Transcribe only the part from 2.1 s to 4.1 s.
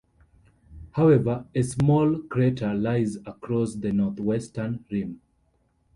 crater lies across the